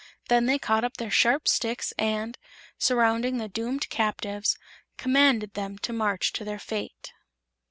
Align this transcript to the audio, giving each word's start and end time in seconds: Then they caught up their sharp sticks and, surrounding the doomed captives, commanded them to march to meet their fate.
Then 0.29 0.47
they 0.47 0.57
caught 0.57 0.83
up 0.83 0.97
their 0.97 1.11
sharp 1.11 1.47
sticks 1.47 1.93
and, 1.99 2.35
surrounding 2.79 3.37
the 3.37 3.47
doomed 3.47 3.87
captives, 3.89 4.57
commanded 4.97 5.53
them 5.53 5.77
to 5.77 5.93
march 5.93 6.33
to 6.33 6.41
meet 6.41 6.45
their 6.47 6.57
fate. 6.57 7.11